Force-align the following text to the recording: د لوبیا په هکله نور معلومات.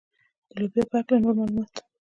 د 0.49 0.51
لوبیا 0.61 0.83
په 0.89 0.95
هکله 0.99 1.17
نور 1.23 1.33
معلومات. 1.37 1.73